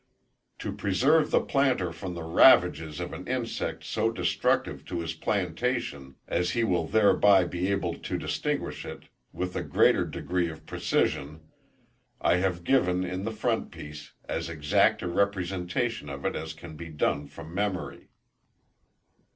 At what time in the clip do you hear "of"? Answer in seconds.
2.99-3.13, 10.49-10.65, 16.09-16.25